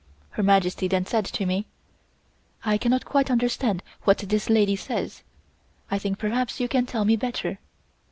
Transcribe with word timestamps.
Her 0.31 0.41
Majesty 0.41 0.87
then 0.87 1.05
said 1.05 1.25
to 1.25 1.45
me: 1.45 1.67
"I 2.65 2.79
cannot 2.79 3.05
quite 3.05 3.29
understand 3.29 3.83
what 4.01 4.17
this 4.17 4.49
lady 4.49 4.75
says. 4.75 5.21
I 5.91 5.99
think 5.99 6.17
perhaps 6.17 6.59
you 6.59 6.67
can 6.67 6.87
tell 6.87 7.05
me 7.05 7.15
better." 7.15 7.59